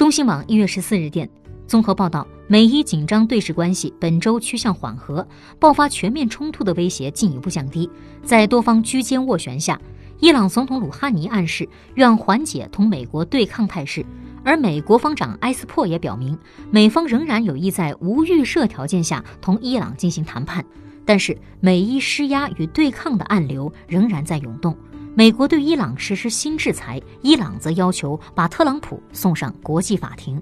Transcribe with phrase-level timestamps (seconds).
[0.00, 1.28] 中新网一月十四日电，
[1.66, 7.86] 综合报道，美伊紧张对峙关系本周趋向缓和，爆发全面冲突的威胁进一步降低。
[8.24, 9.78] 在多方居间斡旋下，
[10.18, 14.02] 伊朗总统鲁哈尼暗示愿缓解同美国对抗态势，
[14.42, 16.38] 而美国方长埃斯珀也表明，
[16.70, 20.64] 美方仍然有意在无预设条件下同伊朗进行谈判。
[21.04, 24.74] 但是，美伊施压与对抗的暗流仍然在涌动。
[25.14, 30.40] 美国对伊朗实施新制裁，伊朗则要求把特朗普送上国际法庭。